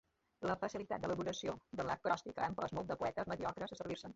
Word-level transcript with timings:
La 0.51 0.55
facilitat 0.61 1.03
d'elaboració 1.03 1.53
de 1.81 1.85
l'acròstic 1.91 2.41
ha 2.45 2.49
empès 2.53 2.75
molts 2.79 2.99
poetes 3.05 3.31
mediocres 3.35 3.77
a 3.77 3.81
servir-se'n. 3.83 4.09